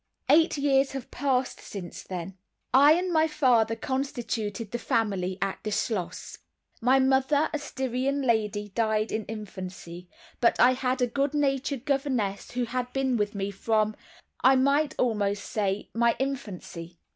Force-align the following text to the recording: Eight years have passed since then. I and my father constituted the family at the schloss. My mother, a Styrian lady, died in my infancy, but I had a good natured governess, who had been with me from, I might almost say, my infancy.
Eight 0.29 0.57
years 0.57 0.93
have 0.93 1.11
passed 1.11 1.59
since 1.59 2.01
then. 2.01 2.35
I 2.73 2.93
and 2.93 3.13
my 3.13 3.27
father 3.27 3.75
constituted 3.75 4.71
the 4.71 4.79
family 4.79 5.37
at 5.43 5.59
the 5.61 5.69
schloss. 5.69 6.39
My 6.81 6.97
mother, 6.97 7.51
a 7.53 7.59
Styrian 7.59 8.23
lady, 8.23 8.69
died 8.69 9.11
in 9.11 9.19
my 9.27 9.33
infancy, 9.35 10.09
but 10.39 10.59
I 10.59 10.71
had 10.71 11.03
a 11.03 11.05
good 11.05 11.35
natured 11.35 11.85
governess, 11.85 12.49
who 12.49 12.65
had 12.65 12.91
been 12.93 13.15
with 13.15 13.35
me 13.35 13.51
from, 13.51 13.95
I 14.43 14.55
might 14.55 14.95
almost 14.97 15.45
say, 15.45 15.91
my 15.93 16.15
infancy. 16.17 16.97